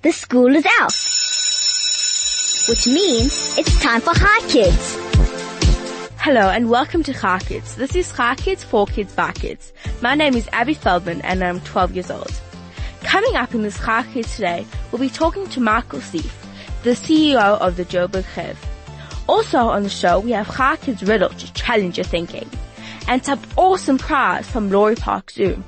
[0.00, 0.92] The school is out.
[2.68, 4.96] Which means it's time for Chai Kids.
[6.18, 7.74] Hello and welcome to Chai Kids.
[7.74, 9.72] This is Chai Kids for Kids by Kids.
[10.00, 12.30] My name is Abby Feldman and I'm 12 years old.
[13.00, 16.32] Coming up in this Chai Kids today, we'll be talking to Michael Sief,
[16.84, 18.56] the CEO of the Joburg Chev.
[19.28, 22.48] Also on the show, we have Chai Kids Riddle to challenge your thinking.
[23.08, 25.60] And some awesome prize from Lory Park Zoo.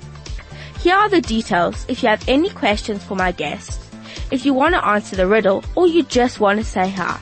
[0.79, 3.90] Here are the details if you have any questions for my guests,
[4.31, 7.21] if you want to answer the riddle, or you just want to say hi.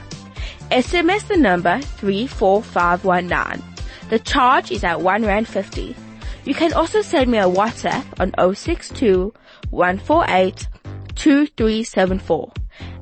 [0.70, 3.64] SMS the number 34519.
[4.10, 5.96] The charge is at 1 Rand 50.
[6.44, 9.32] You can also send me a WhatsApp on 062
[9.70, 10.68] 148
[11.14, 12.52] 2374.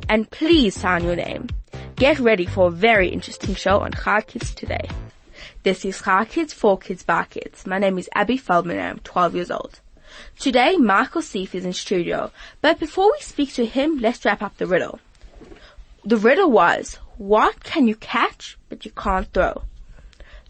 [0.08, 1.48] And please sign your name.
[1.96, 4.88] Get ready for a very interesting show on Chai Kids today.
[5.62, 7.66] This is Chai Kids for Kids by Kids.
[7.66, 9.80] My name is Abby Feldman and I'm 12 years old.
[10.38, 12.30] Today, Michael Sief is in studio,
[12.60, 15.00] but before we speak to him, let's wrap up the riddle.
[16.04, 19.62] The riddle was, what can you catch but you can't throw?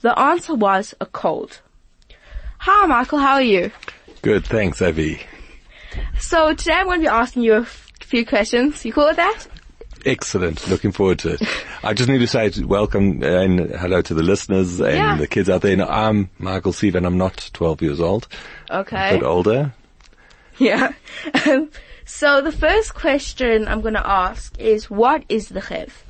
[0.00, 1.60] The answer was a cold.
[2.58, 3.70] Hi Michael, how are you?
[4.22, 5.20] Good, thanks, Abby.
[6.18, 8.84] So today I'm going to be asking you a f- few questions.
[8.84, 9.46] You cool with that?
[10.06, 10.68] Excellent.
[10.68, 11.42] Looking forward to it.
[11.82, 15.16] I just need to say welcome and hello to the listeners and Yeah.
[15.16, 15.76] the kids out there.
[15.76, 18.28] Now, I'm Michael Sief and I'm not 12 years old,
[18.70, 19.10] Okay.
[19.10, 19.72] a bit older.
[20.58, 20.92] Yeah.
[21.46, 21.70] Um,
[22.04, 26.04] so the first question I'm going to ask is, what is the Chev?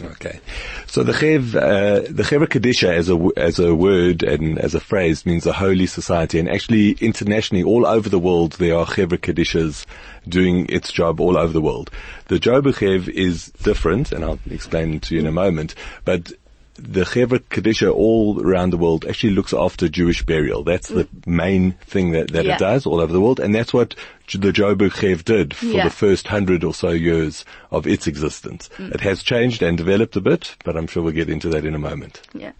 [0.00, 0.40] Okay.
[0.86, 4.80] So the Chev, uh, the Chevra Kadisha as a, as a word and as a
[4.80, 6.38] phrase means a holy society.
[6.38, 9.86] And actually internationally, all over the world, there are Chevra Kadishas
[10.28, 11.90] doing its job all over the world.
[12.26, 16.32] The Joburg Chev is different, and I'll explain to you in a moment, but
[16.78, 20.62] the Chevra Kadisha all around the world actually looks after Jewish burial.
[20.62, 21.26] That's the mm.
[21.26, 22.54] main thing that, that Yeah.
[22.54, 23.40] it does all over the world.
[23.40, 23.94] And that's what
[24.32, 25.84] the Joburg Chev did for Yeah.
[25.84, 28.70] the first hundred or so years of its existence.
[28.78, 28.94] Mm.
[28.94, 31.74] It has changed and developed a bit, but I'm sure we'll get into that in
[31.74, 32.22] a moment.
[32.32, 32.52] Yeah.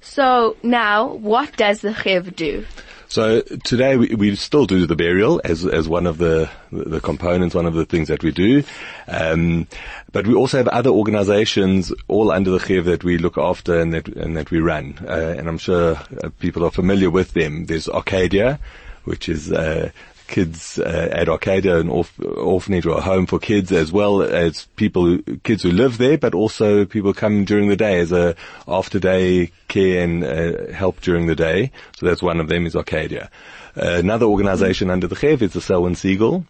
[0.00, 2.64] So now, what does the Chev do?
[3.08, 7.54] So today we, we still do the burial as as one of the the components,
[7.54, 8.64] one of the things that we do.
[9.06, 9.68] Um,
[10.12, 13.94] but we also have other organisations all under the Chev that we look after and
[13.94, 14.98] that and that we run.
[15.06, 17.66] Uh, and I'm sure uh, people are familiar with them.
[17.66, 18.58] There's Arcadia,
[19.04, 19.90] which is uh,
[20.26, 24.66] kids uh, at Arcadia, an orph- orphanage or a home for kids, as well as
[24.76, 28.34] people, who, kids who live there, but also people come during the day as a
[28.68, 31.70] after day care and uh, help during the day.
[31.98, 33.30] So that's one of them is Arcadia.
[33.76, 36.44] Uh, another organization under the Chev is the Selwyn Segal.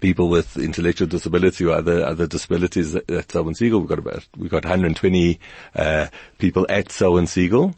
[0.00, 3.80] People with intellectual disability or other other disabilities at at Selwyn Segal.
[3.80, 5.38] We've got about we've got 120
[5.76, 6.06] uh,
[6.38, 7.74] people at Selwyn Segal.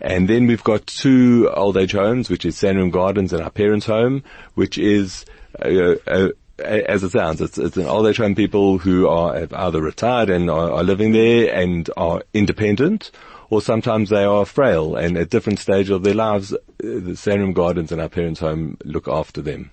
[0.00, 3.86] And then we've got two old age homes, which is Sandringham Gardens and our parents'
[3.86, 5.24] home, which is,
[5.64, 9.80] uh, uh, as it sounds, it's, it's an old age home people who are either
[9.80, 13.10] retired and are, are living there and are independent,
[13.50, 17.52] or sometimes they are frail and at different stages of their lives, uh, the Sandringham
[17.52, 19.70] Gardens and our parents' home look after them.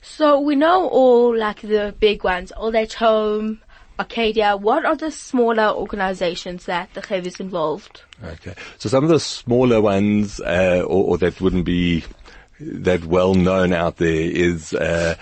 [0.00, 3.60] So we know all like the big ones, Old Age Home,
[4.02, 4.56] Arcadia.
[4.56, 8.02] What are the smaller organizations that the Chev is involved?
[8.24, 8.54] Okay.
[8.78, 12.04] So some of the smaller ones, uh, or, or that wouldn't be
[12.60, 15.14] that well known out there is, uh,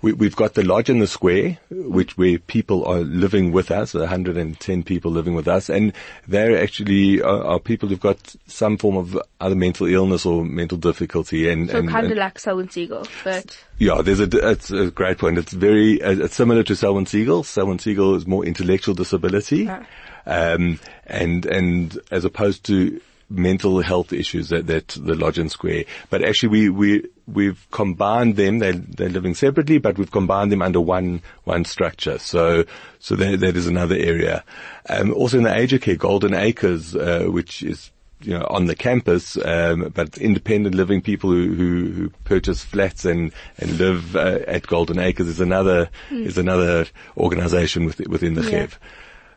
[0.00, 3.94] we, we've got the lodge in the square, which where people are living with us,
[3.94, 5.92] 110 people living with us, and
[6.26, 10.78] they're actually are, are people who've got some form of other mental illness or mental
[10.78, 14.90] difficulty, and, So and, kind of like Selwyn Segal, but yeah, there's a, it's a
[14.90, 15.38] great point.
[15.38, 17.44] It's very, uh, it's similar to Selwyn Segal.
[17.44, 19.68] Selwyn Segal is more intellectual disability.
[19.68, 19.84] Ah.
[20.26, 25.84] Um, and, and as opposed to mental health issues that, that the Lodge and Square.
[26.10, 28.58] But actually we, we, we've combined them.
[28.58, 32.18] They're, they're living separately, but we've combined them under one, one structure.
[32.18, 32.64] So,
[32.98, 34.44] so that, that is another area.
[34.88, 37.90] Um, also in the aged care, Golden Acres, uh, which is
[38.20, 43.04] you know, on the campus, um, but independent living people who, who, who purchase flats
[43.04, 48.42] and, and live uh, at Golden Acres is another is another organisation with, within the
[48.42, 48.50] Yeah.
[48.50, 48.80] Chev.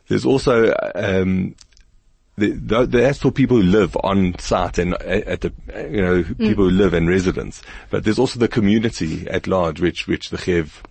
[0.08, 1.56] There's also um,
[2.38, 5.54] the, the, that's for people who live on site and uh, at the
[5.90, 7.62] you know people who live and residents.
[7.90, 10.84] But there's also the community at large, which which the Chev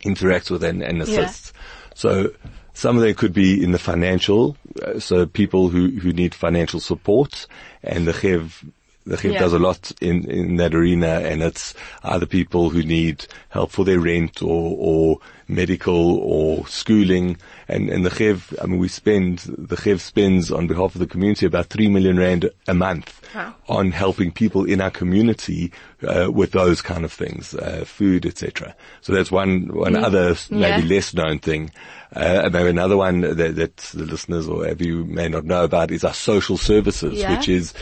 [0.00, 1.52] interacts with and, and assists.
[1.94, 2.32] So
[2.78, 6.78] some of them could be in the financial, uh, so people who, who need financial
[6.78, 7.48] support
[7.82, 8.64] and the Chev
[9.16, 9.38] the Yeah.
[9.40, 11.74] does a lot in, in that arena and it's
[12.04, 15.18] either people who need help for their rent or, or
[15.48, 17.36] medical or schooling.
[17.68, 21.06] And, and the Chev, I mean, we spend, the Chev spends on behalf of the
[21.06, 23.54] community about three million rand a month Wow.
[23.68, 25.70] on helping people in our community,
[26.02, 28.74] uh, with those kind of things, uh, food, etc.
[29.02, 30.94] So that's one, one other maybe Yeah.
[30.94, 31.70] less known thing.
[32.16, 35.62] Uh, and maybe another one that, that the listeners or have you may not know
[35.64, 37.36] about is our social services, Yeah.
[37.36, 37.74] which is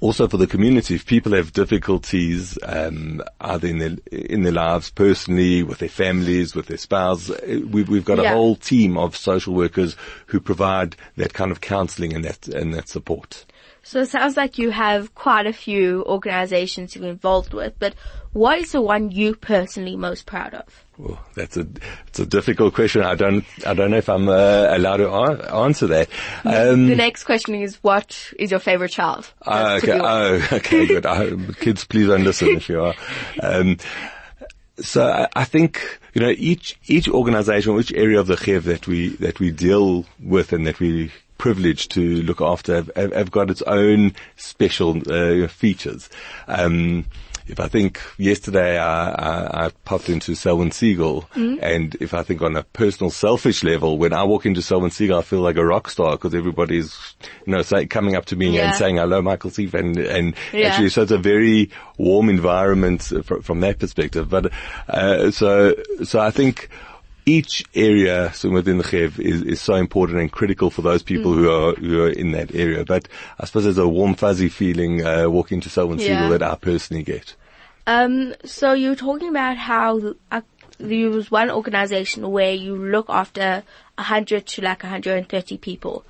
[0.00, 0.94] also for the community.
[0.94, 6.54] If people have difficulties, um, either in their, in their lives personally, with their families,
[6.54, 8.32] with their spouse, uh, we've, we've got a Yeah.
[8.32, 12.88] whole team of social workers who provide that kind of counseling and that, and that
[12.88, 13.44] support.
[13.82, 17.94] So it sounds like you have quite a few organizations you're involved with, but
[18.32, 20.84] what is the one you personally most proud of?
[21.02, 21.66] Well, that's a
[22.08, 23.02] it's a difficult question.
[23.02, 26.08] I don't I don't know if I'm uh, allowed to a- answer that.
[26.44, 29.32] Um, The next question is, what is your favorite child?
[29.44, 29.98] To okay.
[29.98, 31.06] Oh, okay, good.
[31.06, 32.94] I, kids, please don't listen if you are.
[33.42, 33.78] Um,
[34.78, 38.86] so I, I think you know each each organisation, each area of the Chev that
[38.86, 43.30] we that we deal with and that we privileged to look after have, have, have
[43.30, 46.10] got its own special uh, features.
[46.46, 47.06] Um,
[47.50, 51.24] if I think yesterday I, I, I popped into Selwyn Segal
[51.62, 55.18] and if I think on a personal selfish level, when I walk into Selwyn Segal,
[55.18, 56.96] I feel like a rock star because everybody's,
[57.46, 58.66] you know, say, coming up to me Yeah.
[58.66, 59.74] and saying, hello, Michael Sief.
[59.74, 60.68] And, and Yeah.
[60.68, 64.28] actually, so it's a very warm environment uh, fr- from that perspective.
[64.28, 64.52] But,
[64.88, 65.74] uh, so,
[66.04, 66.68] so I think,
[67.30, 71.32] each area so within the Chev is, is so important and critical for those people
[71.32, 72.84] who are who are in that area.
[72.84, 76.22] But I suppose there's a warm fuzzy feeling uh, walking to Selwyn Yeah.
[76.22, 77.34] Segal that I personally get.
[77.86, 80.42] Um, so you were talking about how uh,
[80.78, 83.62] there was one organization where you look after
[83.96, 86.04] 100 to like 130 people.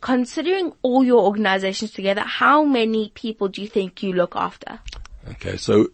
[0.00, 4.80] Considering all your organizations together, how many people do you think you look after?
[5.32, 5.88] Okay, so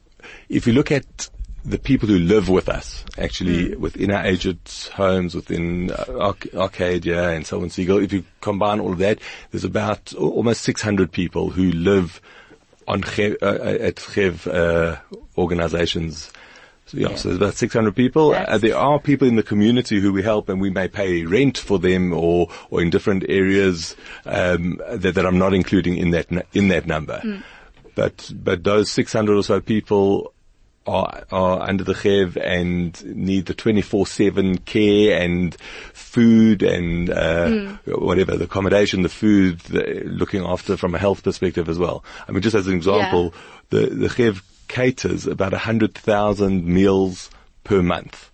[0.49, 1.28] if you look at
[1.67, 3.77] the people who live with us, actually Mm.
[3.77, 8.93] within our aged homes, within uh, Arc- Arcadia and Selwyn Segal, if you combine all
[8.93, 9.19] of that,
[9.51, 12.21] there's about almost 600 people who live
[12.87, 14.97] on Chev, uh, at Chev uh,
[15.37, 16.31] organizations.
[16.87, 18.33] So, yeah, so there's about 600 people.
[18.33, 21.59] Uh, there are people in the community who we help and we may pay rent
[21.59, 26.29] for them or, or in different areas, um, that, that I'm not including in that,
[26.55, 27.43] in that number.
[27.97, 30.33] But, but those 600 or so people
[30.87, 35.55] are, are under the Chev and need the 24-7 care and
[35.93, 41.69] food and, uh, whatever, the accommodation, the food, the, looking after from a health perspective
[41.69, 42.05] as well.
[42.29, 43.35] I mean, just as an example,
[43.71, 47.31] the, the Chev caters about 100,000 meals
[47.65, 48.31] per month.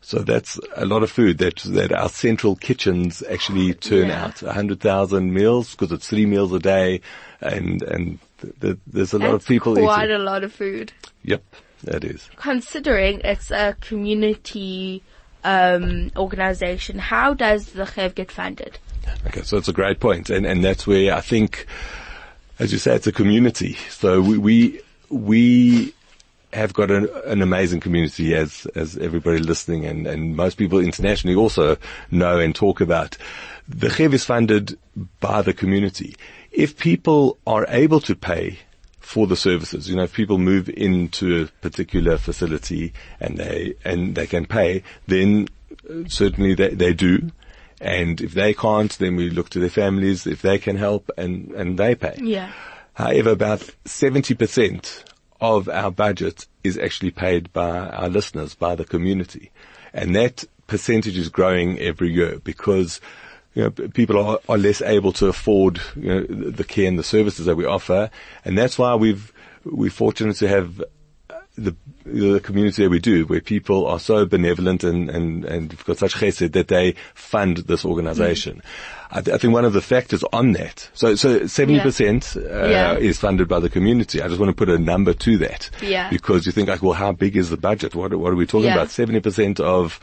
[0.00, 4.26] So that's a lot of food that, that our central kitchens actually turn Yeah.
[4.26, 4.42] out.
[4.42, 7.00] 100,000 meals because it's three meals a day
[7.40, 10.16] and, and th- th- there's a lot of people quite eating.
[10.16, 10.92] a lot of food.
[11.22, 11.42] Yep,
[11.84, 12.28] that is.
[12.36, 15.02] Considering it's a community
[15.44, 18.78] um, organization, how does the Chev get funded?
[19.26, 21.66] Okay, so it's a great point, and and that's where I think,
[22.58, 23.74] as you say, it's a community.
[23.90, 25.94] So we we, we
[26.52, 31.36] have got an, an amazing community, as as everybody listening and and most people internationally
[31.36, 31.76] also
[32.10, 33.16] know and talk about.
[33.68, 34.78] The Chev is funded
[35.20, 36.16] by the community.
[36.52, 38.58] If people are able to pay
[39.04, 39.88] for the services.
[39.88, 44.82] You know, if people move into a particular facility and they and they can pay,
[45.06, 45.48] then
[45.88, 47.30] uh, certainly they, they do.
[47.80, 51.52] And if they can't, then we look to their families if they can help and
[51.52, 52.18] and they pay.
[52.18, 52.50] Yeah.
[52.94, 55.04] However, about seventy percent
[55.40, 59.50] of our budget is actually paid by our listeners, by the community,
[59.92, 63.00] and that percentage is growing every year because
[63.54, 67.04] you know, people are, are less able to afford you know, the care and the
[67.04, 68.10] services that we offer,
[68.44, 69.32] and that's why we've
[69.64, 70.80] we're fortunate to have
[71.30, 75.70] uh, the the community that we do, where people are so benevolent and and and
[75.72, 78.60] have got such chesed that they fund this organization.
[79.10, 82.66] I, th- I think one of the factors on that, so so seventy percent uh,
[82.66, 82.94] Yeah.
[82.96, 84.20] is funded by the community.
[84.20, 86.10] I just want to put a number to that, Yeah.
[86.10, 87.94] because you think like, well, how big is the budget?
[87.94, 88.74] What what are we talking Yeah.
[88.74, 88.90] about?
[88.90, 90.00] Seventy percent of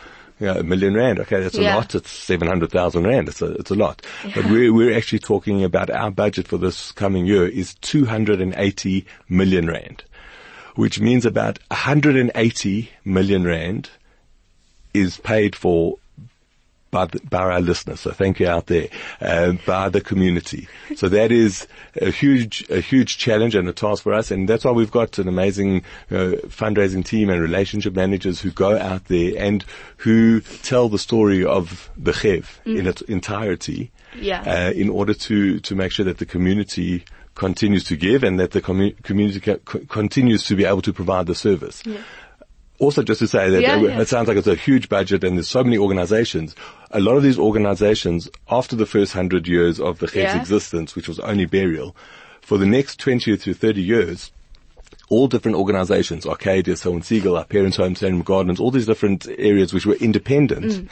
[0.47, 1.19] know, a million rand.
[1.19, 1.75] Okay, that's a Yeah.
[1.75, 1.93] lot.
[1.95, 3.29] It's 700,000 rand.
[3.29, 4.01] It's a, it's a lot.
[4.35, 9.67] But we're, we're actually talking about our budget for this coming year is 280 million
[9.67, 10.03] rand,
[10.75, 13.89] which means about 180 million rand
[14.93, 15.97] is paid for
[16.91, 18.01] by, the, by our listeners.
[18.01, 18.89] So thank you out there,
[19.21, 20.67] uh, by the community.
[20.95, 21.67] So that is
[21.99, 24.29] a huge, a huge challenge and a task for us.
[24.29, 28.77] And that's why we've got an amazing uh, fundraising team and relationship managers who go
[28.77, 29.63] out there and
[29.97, 33.91] who tell the story of the Chev in its entirety.
[34.13, 34.41] Yeah.
[34.41, 38.51] Uh, in order to, to make sure that the community continues to give and that
[38.51, 41.81] the commu- community co- continues to be able to provide the service.
[42.77, 44.01] Also, just to say that Yeah, uh, yeah.
[44.01, 46.55] it sounds like it's a huge budget and there's so many organizations.
[46.91, 50.39] A lot of these organizations, after the first hundred years of the Chev's Yeah.
[50.39, 51.95] existence, which was only burial,
[52.41, 54.31] for the next 20 to 30 years,
[55.09, 59.73] all different organizations, Arcadia, Selwyn Segal, Our Parents' Home, Sandringham Gardens, all these different areas
[59.73, 60.89] which were independent, mm.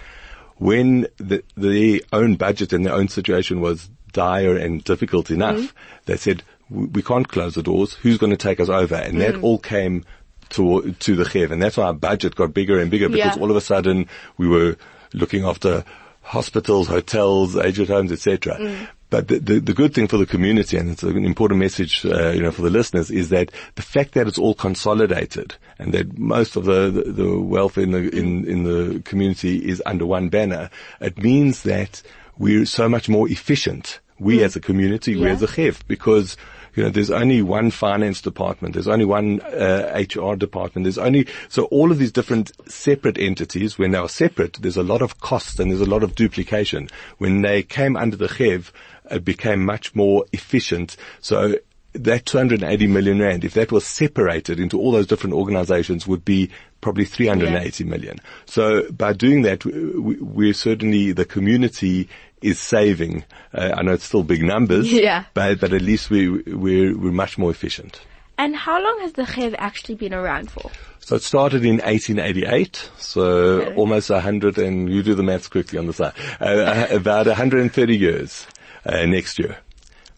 [0.57, 5.71] when the, their own budget and their own situation was dire and difficult enough, mm.
[6.05, 7.93] they said, we, can't close the doors.
[7.93, 8.95] Who's going to take us over?
[8.95, 9.43] And that mm.
[9.43, 10.05] all came
[10.49, 11.51] to, to the Chev.
[11.51, 13.41] And that's why our budget got bigger and bigger because Yeah.
[13.41, 14.77] all of a sudden we were
[15.13, 15.83] looking after
[16.21, 18.87] hospitals, hotels, aged homes, etc.
[19.09, 22.29] But the, the, the good thing for the community, and it's an important message, uh,
[22.29, 26.19] you know, for the listeners, is that the fact that it's all consolidated and that
[26.19, 30.29] most of the, the, the wealth in the in, in the community is under one
[30.29, 30.69] banner,
[31.01, 32.03] it means that
[32.37, 33.99] we're so much more efficient.
[34.19, 35.33] We as a community, we Yeah.
[35.33, 36.37] as a Chev, because
[36.75, 38.73] you know, there's only one finance department.
[38.73, 40.85] There's only one uh, HR department.
[40.85, 43.77] There's only so all of these different separate entities.
[43.77, 46.89] When they are separate, there's a lot of costs and there's a lot of duplication.
[47.17, 48.71] When they came under the Chev,
[49.09, 50.95] it became much more efficient.
[51.21, 51.55] So
[51.93, 56.51] that 280 million rand, if that was separated into all those different organizations, would be
[56.81, 58.19] probably 380 million.
[58.45, 62.07] So by doing that, we, we're certainly the community
[62.41, 63.23] is saving.
[63.53, 65.25] Uh, I know it's still big numbers, Yeah.
[65.33, 68.01] but but at least we we're we're much more efficient.
[68.37, 70.71] And how long has the Chev actually been around for?
[71.01, 73.75] So it started in 1888, so Okay.
[73.75, 78.47] almost 100, and you do the maths quickly on the side, uh, about 130 years
[78.85, 79.57] uh, next year.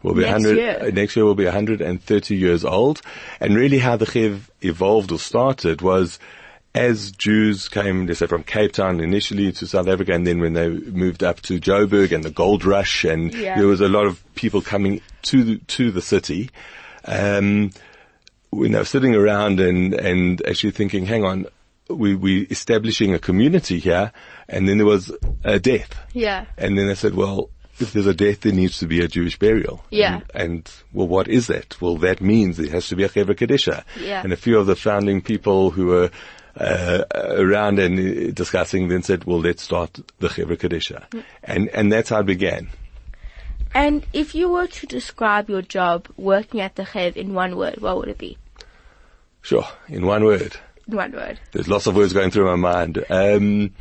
[0.04, 0.80] We'll be Next 100, year.
[0.82, 3.02] uh, next year we'll be 130 years old.
[3.40, 6.20] And really how the Chev evolved or started was
[6.74, 10.54] as Jews came, let's say from Cape Town initially to South Africa and then when
[10.54, 13.58] they moved up to Joburg and the gold rush and Yeah.
[13.58, 16.50] there was a lot of people coming to the, to the city,
[17.06, 17.72] um,
[18.54, 21.46] they were sitting around and, and actually thinking, hang on,
[21.90, 24.14] we, we establishing a community here
[24.48, 25.12] and then there was
[25.44, 25.94] a death.
[26.14, 26.46] Yeah.
[26.58, 27.50] And then they said, well,
[27.80, 29.84] if there's a death, there needs to be a Jewish burial.
[29.90, 30.22] Yeah.
[30.34, 31.82] And, and, well, what is that?
[31.82, 33.84] Well, that means there has to be a Chevra Kadisha.
[34.00, 34.22] Yeah.
[34.24, 36.12] And a few of the founding people who were
[36.56, 41.10] uh, around and uh, discussing then said, well, let's start the Chevra Kadisha.
[41.10, 41.24] Mm.
[41.44, 42.70] And, and that's how it began.
[43.74, 47.80] And if you were to describe your job working at the Chev in one word,
[47.80, 48.38] what would it be?
[49.42, 49.66] Sure.
[49.88, 50.58] In one word.
[50.88, 51.40] In one word.
[51.54, 53.04] There's lots of words going through my mind.
[53.10, 53.72] Um,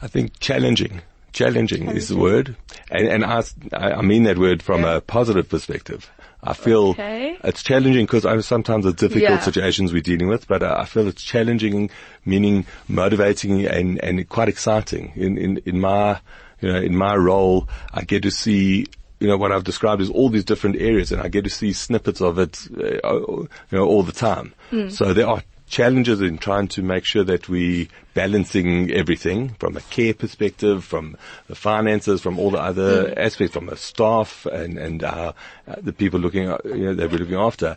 [0.00, 1.02] I think challenging.
[1.32, 2.56] Challenging is the word.
[2.90, 3.42] And, and I,
[3.72, 4.96] I mean that word from Yeah.
[4.96, 6.10] a positive perspective.
[6.42, 7.36] I feel Okay.
[7.44, 9.44] it's challenging because sometimes it's difficult Yeah.
[9.44, 11.90] situations we're dealing with, but I I feel it's challenging,
[12.24, 15.12] meaning motivating and, and quite exciting.
[15.16, 16.20] In, in, in my,
[16.60, 18.86] you know, in my role, I get to see,
[19.20, 21.72] you know, what I've described as all these different areas and I get to see
[21.72, 22.68] snippets of it,
[23.04, 24.54] uh, you know, all the time.
[24.88, 29.80] So there are challenges in trying to make sure that we balancing everything from a
[29.82, 35.04] care perspective, from the finances, from all the other aspects, from the staff and, and,
[35.04, 35.32] uh,
[35.80, 37.76] the people looking, uh, you know, that we're looking after.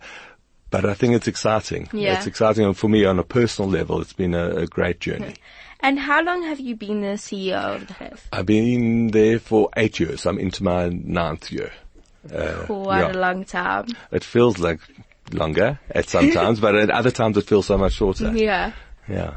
[0.72, 1.90] But I think it's exciting.
[1.92, 2.18] Yeah.
[2.18, 4.02] It's exciting and for me on a personal level.
[4.02, 5.36] It's been a, a great journey.
[5.84, 8.28] And how long have you been the CEO of the Chev?
[8.32, 10.28] I've been there for eight years.
[10.28, 11.72] I'm into my ninth year.
[12.32, 13.12] Uh, Quite yeah.
[13.12, 13.88] a long time.
[14.12, 14.80] It feels like
[15.34, 18.32] longer at some times, but at other times it feels so much shorter.
[18.36, 18.74] Yeah.
[19.08, 19.36] Yeah.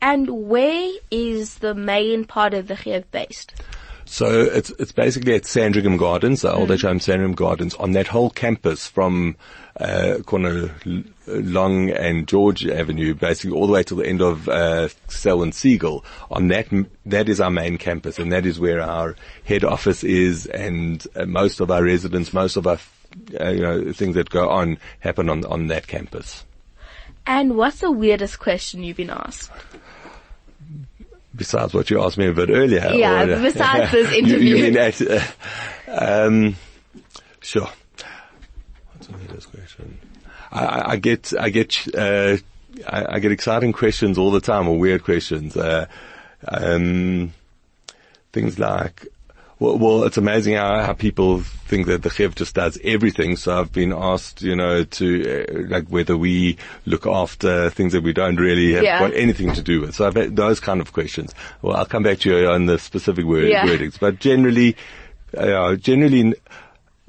[0.00, 3.54] And where is the main part of the Chev based?
[4.04, 8.30] So it's it's basically at Sandringham Gardens, the old HM Sandringham Gardens, on that whole
[8.30, 9.36] campus from
[9.80, 10.74] uh, corner
[11.26, 16.04] Long and George Avenue, basically all the way to the end of uh, and Segal.
[16.30, 16.66] On that,
[17.06, 21.24] that is our main campus, and that is where our head office is, and uh,
[21.24, 22.78] most of our residents, most of our
[23.40, 26.44] uh, you know things that go on happen on on that campus.
[27.26, 29.50] And what's the weirdest question you've been asked?
[31.34, 32.90] Besides what you asked me a bit earlier.
[32.92, 34.54] Yeah, or- besides this You- you interview.
[34.64, 35.00] mean that,
[35.88, 36.56] uh, um,
[37.40, 37.68] sure.
[38.92, 39.98] What's the weirdest question?
[40.50, 42.36] I, I, I get, I get, uh,
[42.86, 45.56] I, I get exciting questions all the time, or weird questions.
[45.56, 45.86] Uh,
[46.48, 47.32] um,
[48.34, 49.06] things like,
[49.62, 53.36] well, well, it's amazing how, how people think that the Chev just does everything.
[53.36, 58.02] So I've been asked, you know, to, uh, like whether we look after things that
[58.02, 58.98] we don't really have Yeah.
[58.98, 59.94] got anything to do with.
[59.94, 61.32] So I've had those kind of questions.
[61.62, 63.66] Well, I'll come back to you on the specific word, Yeah.
[63.66, 64.76] wordings, but generally,
[65.36, 66.34] uh, generally,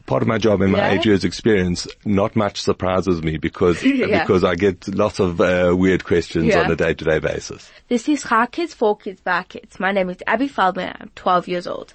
[0.05, 0.91] part of my job and my Yeah.
[0.99, 4.21] eight years experience, not much surprises me because, Yeah.
[4.21, 6.61] because I get lots of, uh, weird questions Yeah.
[6.61, 7.71] on a day to day basis.
[7.89, 9.79] This is Chai Kids, 4 Kids, Back Kids.
[9.79, 10.93] My name is Abby Feldman.
[11.01, 11.93] I'm 12 years old.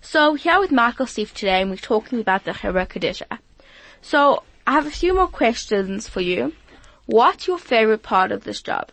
[0.00, 3.38] So here with Michael Sief today and we're talking about the Chevra Kadisha.
[4.02, 6.52] So I have a few more questions for you.
[7.06, 8.90] What's your favorite part of this job?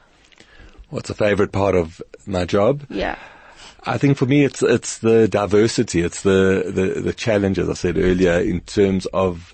[0.89, 2.83] What's a favorite part of my job?
[2.89, 3.17] Yeah.
[3.83, 7.73] I think for me, it's it's the diversity, it's the the, the challenge, as I
[7.73, 9.53] said earlier, in terms of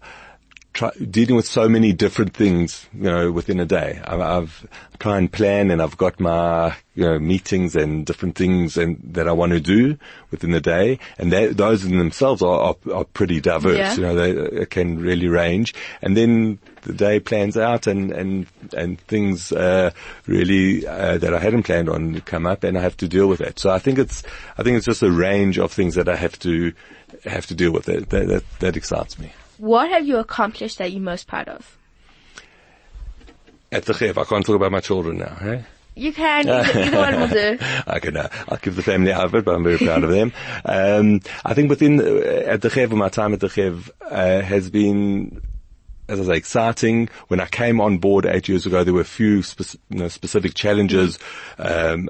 [0.73, 4.01] try, dealing with so many different things, you know, within a day.
[4.03, 4.67] I, I've
[4.99, 9.27] try and plan, and I've got my you know meetings and different things and that
[9.27, 9.97] I want to do
[10.31, 13.77] within the day, and that, those in themselves are, are, are pretty diverse.
[13.77, 13.95] Yeah.
[13.95, 18.47] You know, they uh, can really range, and then the day plans out, and and
[18.75, 19.91] and things uh,
[20.25, 23.39] really uh, that I hadn't planned on come up, and I have to deal with
[23.39, 23.59] that.
[23.59, 24.23] So I think it's
[24.57, 26.73] I think it's just a range of things that I have to
[27.25, 27.85] have to deal with.
[27.85, 29.33] That that that, that excites me.
[29.63, 31.77] What have you accomplished that you're most proud of?
[33.71, 35.61] At the Chev, I can't talk about my children now, eh?
[35.95, 37.57] You can, either, one will do.
[37.87, 40.09] I can, uh, I'll give the family out of it, but I'm very proud of
[40.09, 40.33] them.
[40.65, 44.69] Um, I think within, uh, at the Chev, my time at the Chev, uh, has
[44.69, 45.41] been,
[46.09, 47.07] as I say, exciting.
[47.29, 50.09] When I came on board eight years ago, there were a few spec- you know,
[50.09, 51.19] specific challenges.
[51.57, 52.09] Um,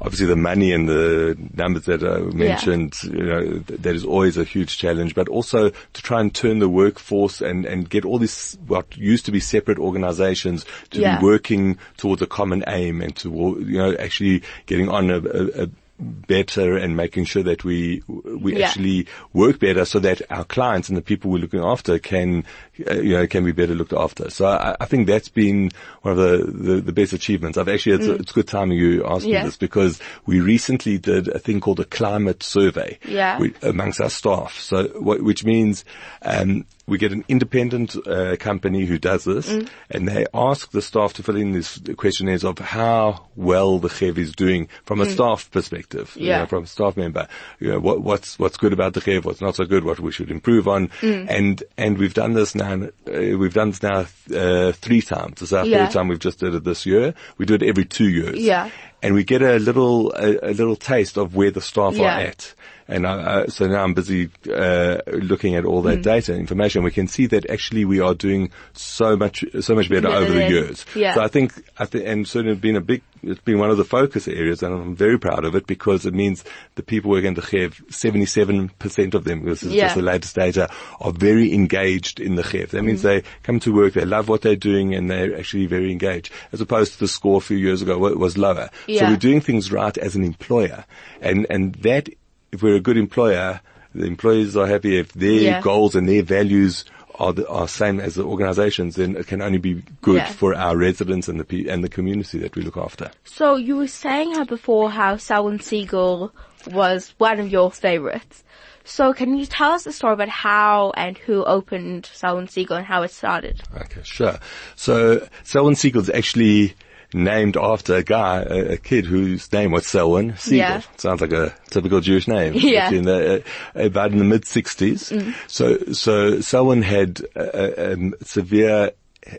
[0.00, 4.36] obviously the money and the numbers that I mentioned, you know, th- that is always
[4.36, 8.18] a huge challenge, but also to try and turn the workforce and, and get all
[8.18, 11.18] these, what used to be separate organizations to Yeah.
[11.18, 13.28] be working towards a common aim and to,
[13.66, 18.56] you know, actually getting on a, a, a better and making sure that we we
[18.56, 18.66] Yeah.
[18.68, 22.44] actually work better so that our clients and the people we're looking after can
[22.88, 24.30] uh, you know can be better looked after.
[24.30, 25.70] So I, I think that's been
[26.02, 27.58] one of the, the, the best achievements.
[27.58, 29.32] I've actually it's, it's good timing you asked Mm.
[29.32, 29.40] Yeah.
[29.40, 33.40] me this because we recently did a thing called a climate survey Yeah.
[33.62, 34.58] amongst our staff.
[34.60, 35.84] So what, which means
[36.22, 39.68] um, we get an independent uh, company who does this, Mm.
[39.90, 44.18] and they ask the staff to fill in these questionnaires of how well the Chev
[44.18, 46.38] is doing from a staff perspective, you Mm.
[46.40, 47.28] Know, from a staff member.
[47.60, 50.10] You know, what, what's what's good about the Chev, what's not so good, what we
[50.10, 51.26] should improve on, Mm.
[51.28, 52.72] and and we've done this now.
[53.06, 55.40] Uh, we've done this now uh, three times.
[55.40, 55.84] This is our Yeah.
[55.86, 57.14] third time we've just did it this year.
[57.38, 58.38] We do it every two years.
[58.38, 58.70] Yeah.
[59.02, 62.04] And we get a little a, a little taste of where the staff Yeah.
[62.16, 62.54] are at.
[62.90, 66.82] And I, uh, so now I'm busy uh, looking at all that data and information.
[66.82, 70.48] We can see that actually we are doing so much, so much better over the
[70.48, 70.86] years.
[70.94, 71.14] yeah.
[71.14, 73.84] So I think, I think, and certainly been a big, it's been one of the
[73.84, 76.44] focus areas, and I'm very proud of it because it means
[76.76, 79.84] the people working at the Chev, 77% of them, this is Yeah.
[79.84, 82.70] just the latest data, are very engaged in the Chev.
[82.70, 82.86] That Mm.
[82.86, 86.30] means they come to work, they love what they're doing, and they're actually very engaged,
[86.52, 88.70] as opposed to the score a few years ago wa- was lower.
[88.86, 90.84] So we're doing things right as an employer,
[91.20, 92.08] and and that
[92.52, 93.60] if we're a good employer,
[93.94, 95.60] the employees are happy if their Yeah.
[95.60, 96.84] goals and their values
[97.18, 100.30] are the, are same as the organizations, then it can only be good Yeah.
[100.32, 103.10] for our residents and the pe- and the community that we look after.
[103.24, 106.30] So you were saying how before how Selwyn Segal
[106.70, 108.44] was one of your favorites.
[108.84, 112.86] So can you tell us the story about how and who opened Selwyn Segal and
[112.86, 113.60] how it started?
[113.76, 114.38] Okay, sure.
[114.76, 116.74] So Selwyn Segal is actually
[117.12, 120.56] named after a guy, a, a kid whose name was Selwyn Segal.
[120.56, 120.82] Yeah.
[120.96, 122.54] Sounds like a typical Jewish name.
[122.68, 122.90] Yeah.
[122.90, 123.42] In the,
[123.74, 125.34] uh, about in the mid 60s.
[125.46, 128.92] So, so Selwyn had a, a, a severe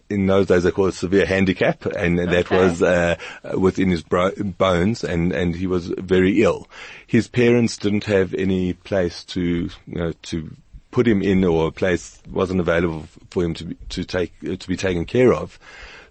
[0.10, 3.15] in those days they call it severe handicap and that was uh,
[3.58, 6.67] within his bro- bones and, and he was very ill.
[7.08, 10.55] His parents didn't have any place to, you know, to
[10.91, 14.67] put him in or a place wasn't available for him to be, to take, to
[14.67, 15.60] be taken care of.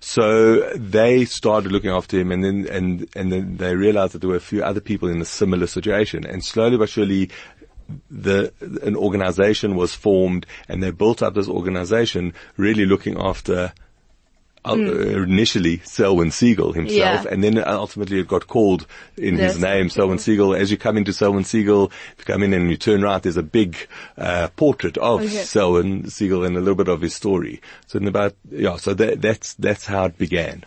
[0.01, 4.31] So they started looking after him and then, and, and then they realized that there
[4.31, 6.25] were a few other people in a similar situation.
[6.25, 7.31] And slowly but surely
[8.11, 13.73] the, an organization was formed and they built up this organization really looking after
[14.71, 17.25] uh, initially Selwyn Segal himself, Yeah.
[17.31, 20.59] and then ultimately it got called in his name, Selwyn Segal.
[20.59, 23.37] As you come into Selwyn Segal, if you come in and you turn right, there's
[23.37, 23.77] a big
[24.17, 25.29] uh, portrait of Okay.
[25.45, 27.61] Selwyn Segal and a little bit of his story.
[27.87, 30.65] So in about yeah, so that, that's that's how it began.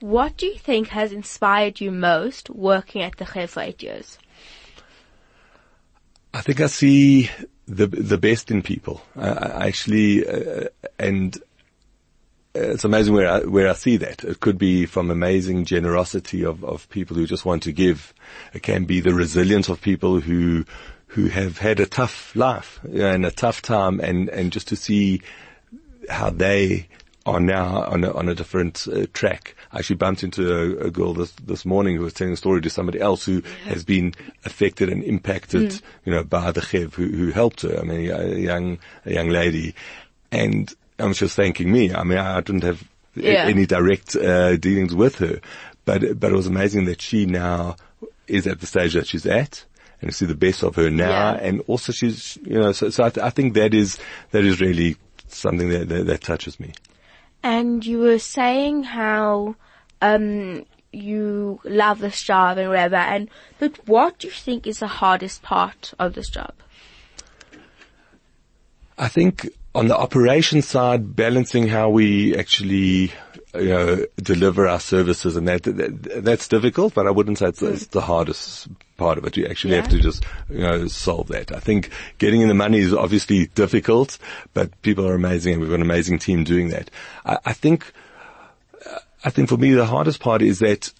[0.00, 4.16] What do you think has inspired you most working at the Chev for eight years?
[6.32, 7.30] I think I see
[7.66, 9.00] the the best in people.
[9.16, 11.40] I, I actually, uh, and uh,
[12.58, 14.24] it's amazing where I, where I see that.
[14.24, 18.14] It could be from amazing generosity of, of people who just want to give.
[18.52, 20.64] It can be the resilience of people who
[21.12, 25.22] who have had a tough life and a tough time, and and just to see
[26.08, 26.88] how they
[27.26, 29.54] are now on a, on a different uh, track.
[29.70, 32.62] I actually bumped into a, a girl this, this morning who was telling a story
[32.62, 34.14] to somebody else who has been
[34.46, 37.78] affected and impacted, you know, by the Chev who, who helped her.
[37.78, 39.74] I mean, a young, a young lady.
[40.32, 40.74] And
[41.12, 41.94] she was thanking me.
[41.94, 42.82] I mean, I didn't have
[43.14, 43.44] Yeah.
[43.46, 45.40] any direct, uh, dealings with her,
[45.84, 47.76] but, but it was amazing that she now
[48.26, 49.64] is at the stage that she's at
[50.00, 51.32] and to see the best of her now.
[51.34, 51.40] Yeah.
[51.40, 53.98] And also she's, you know, so, so I, th- I think that is,
[54.30, 54.96] that is really
[55.28, 56.72] something that, that, that touches me.
[57.42, 59.56] And you were saying how
[60.02, 62.96] um, you love this job and whatever.
[62.96, 66.52] And but what do you think is the hardest part of this job?
[68.98, 73.12] I think on the operation side, balancing how we actually,
[73.54, 77.62] you know, deliver our services and that, that that's difficult, but I wouldn't say it's,
[77.62, 79.36] it's the hardest part of it.
[79.36, 79.82] You actually Yeah.
[79.82, 81.52] have to just, you know, solve that.
[81.52, 84.18] I think getting in the money is obviously difficult,
[84.52, 86.90] but people are amazing and we've got an amazing team doing that.
[87.24, 87.92] I, I think,
[88.84, 90.92] uh, I think for me the hardest part is that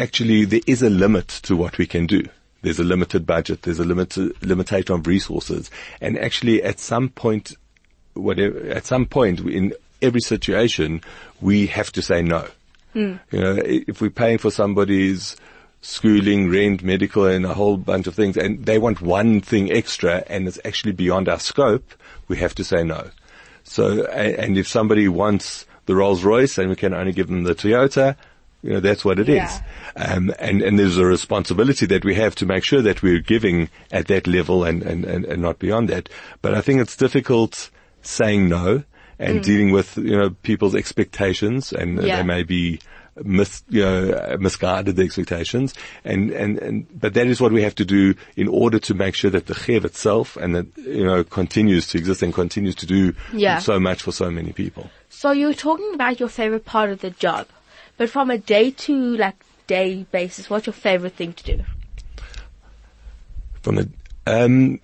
[0.00, 2.24] actually there is a limit to what we can do.
[2.62, 3.60] There's a limited budget.
[3.62, 7.56] There's a limited limitation of resources, and actually at some point,
[8.14, 11.00] whatever, at some point in every situation,
[11.40, 12.48] we have to say no.
[13.30, 15.36] You know, if we're paying for somebody's
[15.80, 20.22] schooling, rent, medical, and a whole bunch of things, and they want one thing extra,
[20.28, 21.94] and it's actually beyond our scope,
[22.28, 23.10] we have to say no.
[23.64, 27.54] So, and if somebody wants the Rolls Royce and we can only give them the
[27.54, 28.16] Toyota,
[28.62, 29.36] you know, that's what it is.
[29.36, 29.62] Yeah.
[29.96, 33.68] Um, and, and there's a responsibility that we have to make sure that we're giving
[33.90, 36.08] at that level and, and, and, and not beyond that.
[36.42, 37.70] But I think it's difficult
[38.02, 38.84] saying no
[39.18, 42.16] and dealing with, you know, people's expectations and Yeah.
[42.16, 42.80] they may be
[43.22, 45.74] mis, you know, misguided the expectations.
[46.04, 49.14] And, and, and, but that is what we have to do in order to make
[49.14, 52.86] sure that the Chev itself and that, you know, continues to exist and continues to
[52.86, 53.58] do Yeah.
[53.58, 54.90] so much for so many people.
[55.10, 57.46] So you're talking about your favorite part of the job,
[57.98, 59.36] but from a day to like
[59.66, 61.64] day basis, what's your favorite thing to do?
[63.62, 63.86] From a,
[64.26, 64.80] um,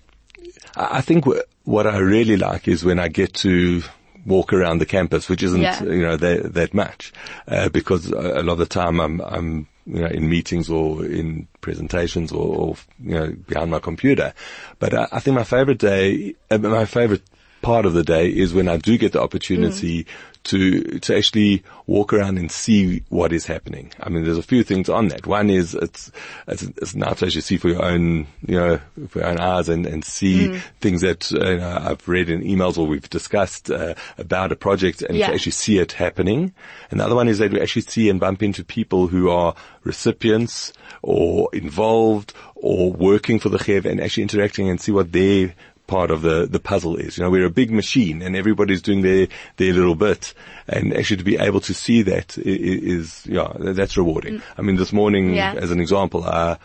[0.75, 3.81] I think wh- what I really like is when I get to
[4.25, 5.81] walk around the campus, which isn't, Yeah.
[5.83, 7.13] you know, that, that much,
[7.47, 11.05] uh, because a a lot of the time I'm, I'm, you know, in meetings or
[11.05, 14.33] in presentations or, or you know, behind my computer.
[14.77, 17.23] But I, I think my favorite day, uh, my favorite
[17.61, 20.05] part of the day is when I do get the opportunity
[20.45, 23.91] to to actually walk around and see what is happening.
[23.99, 25.27] I mean, there's a few things on that.
[25.27, 26.11] One is it's
[26.47, 29.85] it's, it's nice you see for your own you know for your own eyes and
[29.85, 30.47] and see
[30.79, 34.55] things that uh, you know, I've read in emails or we've discussed uh, about a
[34.55, 35.27] project and Yeah.
[35.27, 36.53] to actually see it happening.
[36.89, 39.55] And the other one is that we actually see and bump into people who are
[39.83, 45.53] recipients or involved or working for the Chev and actually interacting and see what their
[45.89, 47.17] part of the, the puzzle is.
[47.17, 50.33] You know, we're a big machine and everybody's doing their, their little bit
[50.67, 54.41] and actually to be able to see that i- i- is, yeah, that's rewarding.
[54.57, 55.53] I mean, this morning, Yeah.
[55.57, 56.55] as an example, uh,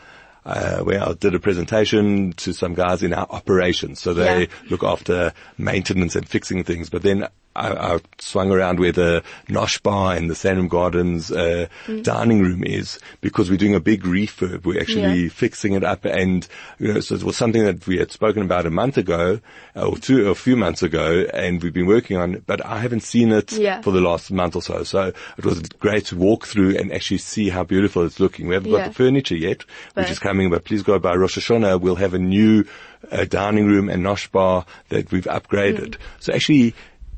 [0.47, 4.01] uh, where I did a presentation to some guys in our operations.
[4.01, 4.47] So they Yeah.
[4.71, 6.91] look after maintenance and fixing things.
[6.91, 7.27] But then
[7.57, 12.03] I, I swung around where the Nosh Bar and the Sandringham Gardens uh, Mm.
[12.03, 14.65] dining room is because we're doing a big refurb.
[14.65, 15.29] We're actually Yeah.
[15.29, 16.47] fixing it up, and
[16.79, 19.41] you know, so it was something that we had spoken about a month ago
[19.77, 22.35] uh, or two, a few months ago, and we've been working on.
[22.35, 23.81] it, But I haven't seen it Yeah.
[23.83, 24.83] for the last month or so.
[24.85, 28.49] So it was great to walk through and actually see how beautiful it's looking.
[28.49, 28.79] We haven't Yeah.
[28.79, 29.65] got the furniture yet,
[29.95, 31.81] which is coming, but please go by Rosh Hashanah.
[31.81, 32.65] We'll have a new
[33.13, 35.91] uh, dining room and nosh bar that we've upgraded.
[35.91, 35.97] Mm.
[36.21, 36.75] So actually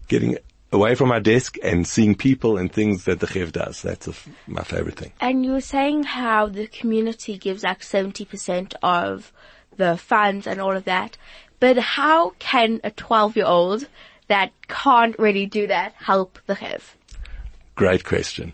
[0.09, 0.39] getting
[0.73, 3.83] away from our desk and seeing people and things that the Chev does.
[3.83, 5.13] That's f my favorite thing.
[5.21, 9.33] And you were saying how the community gives like 70% of
[9.77, 11.17] the funds and all of that.
[11.61, 13.89] But how can a 12 year old
[14.29, 16.97] that can't really do that help the Chev?
[17.75, 18.53] Great question.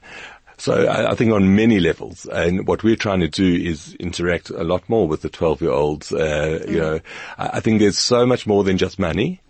[0.58, 4.50] So I, I think on many levels, and what we're trying to do is interact
[4.50, 6.12] a lot more with the 12 year olds.
[6.12, 7.00] Uh, You know,
[7.38, 9.40] I, I think there's so much more than just money.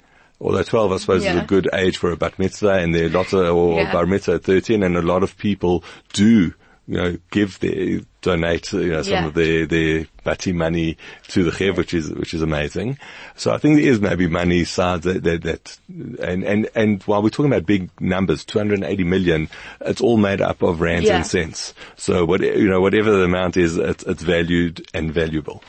[0.42, 3.11] Although 12, I suppose, is a good age for a bat mitzvah, and there are
[3.11, 3.92] lots of, or Yeah.
[3.92, 6.52] bar mitzvah at 13, and a lot of people do,
[6.88, 9.26] you know, give their, donate, you know, some Yeah.
[9.26, 10.96] of their, their bati money
[11.28, 12.98] to the chev, which is, which is amazing.
[13.37, 17.22] So I think there is maybe money sides that, that, that, and, and, and while
[17.22, 19.48] we're talking about big numbers, 280 million,
[19.81, 21.16] it's all made up of rands Yeah.
[21.18, 21.72] and cents.
[21.96, 25.62] So what, you know, whatever the amount is, it's, it's valued and valuable.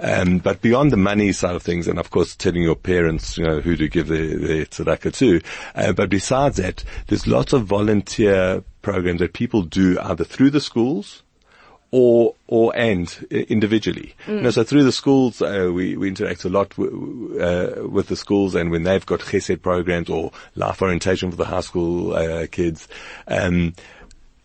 [0.00, 3.44] Um, but beyond the money side of things, and of course telling your parents, you
[3.44, 5.40] know, who to give their, their tzedakah to,
[5.74, 10.60] uh, but besides that, there's lots of volunteer programs that people do either through the
[10.60, 11.22] schools,
[11.90, 14.14] or or and individually.
[14.26, 17.88] You know, so through the schools, uh, we we interact a lot w- w- uh,
[17.88, 21.60] with the schools, and when they've got chesed programs or life orientation for the high
[21.60, 22.88] school uh, kids,
[23.28, 23.74] um,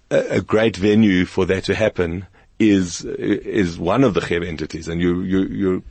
[0.10, 2.26] a, a great venue for that to happen
[2.60, 5.84] is is one of the Chev entities, and you you you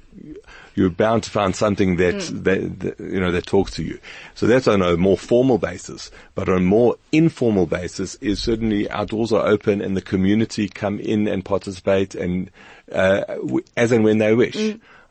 [0.75, 3.99] you're bound to find something that, that, that, you know, that talks to you.
[4.35, 6.11] So that's on a more formal basis.
[6.35, 10.69] But on a more informal basis is certainly our doors are open and the community
[10.69, 12.51] come in and participate and,
[12.91, 14.57] uh, w- as and when they wish.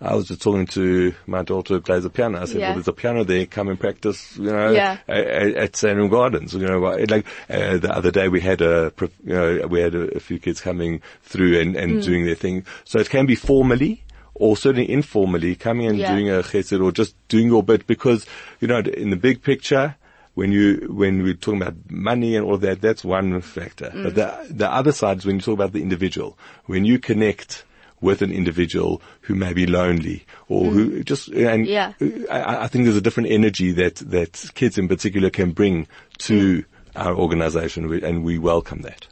[0.04, 2.42] I was just talking to my daughter who plays the piano.
[2.42, 2.68] I said, Yeah.
[2.68, 3.46] well, there's a piano there.
[3.46, 4.98] Come and practice, you know, Yeah.
[5.08, 6.54] at, at Sandringham Gardens.
[6.54, 10.18] You know, like uh, the other day we had a, you know, we had a,
[10.18, 12.04] a few kids coming through and, and Mm.
[12.04, 12.66] doing their thing.
[12.84, 14.04] So it can be formally
[14.36, 16.12] or certainly informally coming and Yeah.
[16.14, 18.26] doing a chesed or just doing your bit because,
[18.60, 19.96] you know, in the big picture,
[20.34, 23.90] when you, when we're talking about money and all that, that's one factor.
[23.94, 24.04] Mm.
[24.04, 27.64] But the, the other side is when you talk about the individual, when you connect
[28.04, 31.68] with an individual who may be lonely or who just, and Mm.
[31.68, 31.94] Yeah.
[32.30, 35.88] I, I think there's a different energy that, that kids in particular can bring
[36.20, 36.64] to
[36.96, 39.08] our organization and we welcome that.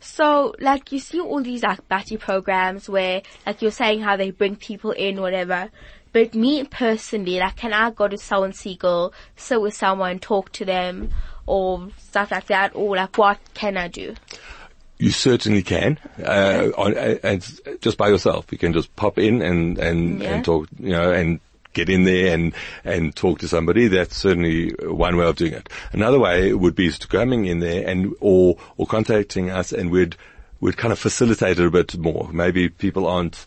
[0.00, 4.30] So, like, you see all these, like, batty programs where, like, you're saying how they
[4.30, 5.70] bring people in, whatever.
[6.12, 10.64] But me personally, like, can I go to Selwyn Segal, sit with someone, talk to
[10.64, 11.10] them,
[11.46, 14.14] or stuff like that, or like, what can I do?
[15.00, 17.42] You certainly can, uh, on, uh, and
[17.80, 18.46] just by yourself.
[18.52, 20.34] You can just pop in and, and, Yeah.
[20.34, 21.40] and talk, you know, and
[21.72, 22.52] get in there and,
[22.84, 23.88] and talk to somebody.
[23.88, 25.68] That's certainly one way of doing it.
[25.92, 30.16] Another way would be to coming in there and, or, or contacting us and we'd,
[30.60, 32.28] we'd kind of facilitate it a bit more.
[32.32, 33.46] Maybe people aren't,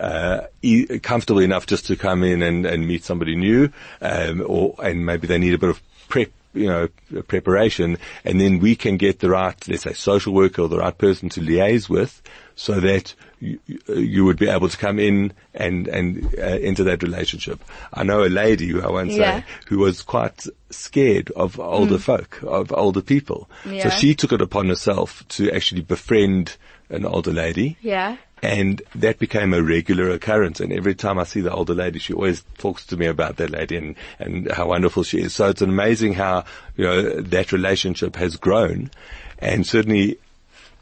[0.00, 4.74] uh, e- comfortable enough just to come in and, and meet somebody new, um, or,
[4.82, 6.88] and maybe they need a bit of prep you know,
[7.28, 10.96] preparation, and then we can get the right, let's say, social worker or the right
[10.96, 12.22] person to liaise with,
[12.54, 17.02] so that you, you would be able to come in and and uh, enter that
[17.02, 17.60] relationship.
[17.92, 19.40] I know a lady who I won't Yeah.
[19.40, 24.40] say who was quite scared of older folk, of older people, so she took it
[24.40, 26.56] upon herself to actually befriend
[26.90, 27.76] an older lady.
[27.82, 28.16] Yeah.
[28.44, 30.60] And that became a regular occurrence.
[30.60, 33.50] And every time I see the older lady, she always talks to me about that
[33.50, 35.34] lady and, and how wonderful she is.
[35.34, 36.44] So it's amazing how,
[36.76, 38.90] you know, that relationship has grown.
[39.38, 40.18] And certainly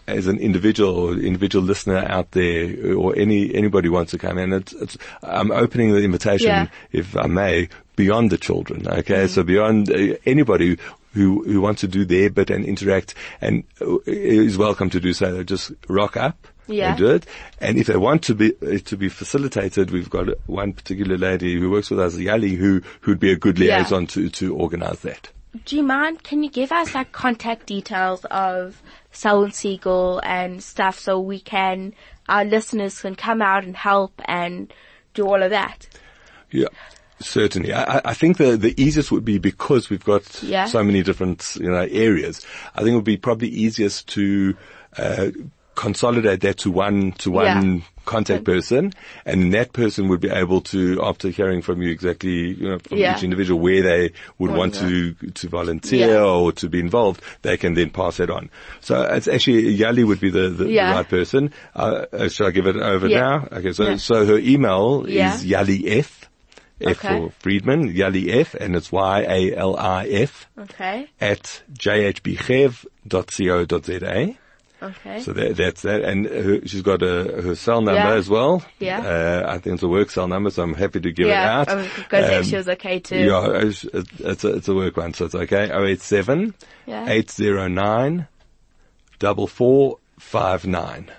[0.08, 4.52] as an individual or individual listener out there or any, anybody wants to come in,
[4.52, 6.66] it's, it's, I'm opening the invitation, Yeah.
[6.90, 8.88] if I may, beyond the children.
[8.88, 9.28] Okay.
[9.28, 10.78] So beyond uh, anybody
[11.12, 15.12] who, who wants to do their bit and interact and uh, is welcome to do
[15.12, 15.32] so.
[15.32, 16.90] They Just rock up Yeah.
[16.90, 17.26] and do it.
[17.60, 21.58] And if they want to be uh, to be facilitated, we've got one particular lady
[21.58, 23.78] who works with us, Yali, who who'd be a good Yeah.
[23.78, 25.30] liaison to to organise that.
[25.66, 26.22] Do you mind?
[26.22, 31.92] Can you give us like contact details of Selwyn Segal and stuff so we can,
[32.26, 34.72] our listeners can come out and help and
[35.12, 35.86] do all of that?
[36.50, 36.68] Yeah.
[37.22, 37.72] Certainly.
[37.72, 40.66] I, I- I think the, the easiest would be because we've got Yeah.
[40.66, 42.44] so many different, you know, areas.
[42.74, 44.54] I think it would be probably easiest to,
[44.98, 45.30] uh,
[45.74, 47.80] consolidate that to one, to one Yeah.
[48.04, 48.92] contact person
[49.24, 52.98] and that person would be able to, after hearing from you exactly, you know, from
[52.98, 53.16] Yeah.
[53.16, 56.24] each individual where they would Well, want to, to volunteer Yeah.
[56.24, 58.50] or to be involved, they can then pass it on.
[58.80, 60.90] So it's actually, Yali would be the, the, Yeah.
[60.90, 61.52] the right person.
[61.74, 63.20] Uh, uh, shall I give it over Yeah.
[63.20, 63.48] now?
[63.52, 63.72] Okay.
[63.72, 63.96] So, Yeah.
[63.96, 65.34] so her email Yeah.
[65.34, 65.86] is Yali
[66.86, 67.04] F.
[67.04, 67.18] Okay.
[67.18, 71.08] for Friedman, Yali F, and it's Y-A-L-I-F Okay.
[71.20, 71.62] at
[73.08, 74.34] jhbchev.co.za.
[74.82, 75.20] Okay.
[75.20, 76.02] So that, that's that.
[76.02, 78.14] And her, she's got a, her cell number Yeah.
[78.14, 78.64] as well.
[78.80, 78.98] Yeah.
[78.98, 81.62] Uh, I think it's a work cell number, so I'm happy to give yeah.
[81.62, 81.76] it out.
[81.76, 83.18] Was going Um, she was okay too.
[83.18, 85.70] Yeah, it's, it's, a, it's a work one, so it's okay.
[85.72, 86.52] 087
[86.86, 87.06] Yeah.
[87.08, 88.26] 809
[89.20, 91.10] 4459.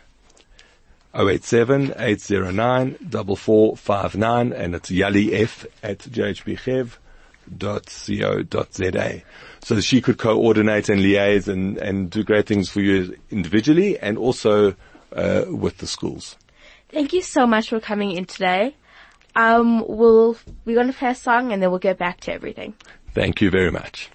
[1.16, 7.00] 087 809 4459 and it's Yali F at jhbchev.co.za.
[9.62, 14.18] So she could coordinate and liaise and, and do great things for you individually and
[14.18, 14.76] also
[15.16, 16.36] uh, with the schools.
[16.90, 18.76] Thank you so much for coming in today.
[19.36, 22.76] Um, we'll, we're going to play a song and then we'll get back to everything.
[23.14, 24.10] Thank you very much.